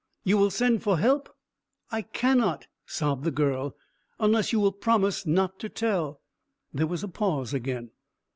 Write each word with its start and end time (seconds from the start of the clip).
"You 0.23 0.39
will 0.39 0.49
send 0.49 0.81
for 0.81 0.97
help?" 0.97 1.29
"I 1.91 2.01
cannot," 2.01 2.65
sobbed 2.87 3.23
the 3.23 3.29
girl, 3.29 3.75
"unless 4.19 4.51
you 4.51 4.59
will 4.59 4.71
promise 4.71 5.27
not 5.27 5.59
to 5.59 5.69
tell." 5.69 6.21
There 6.73 6.87
was 6.87 7.03
a 7.03 7.07
pause 7.07 7.53
again. 7.53 7.91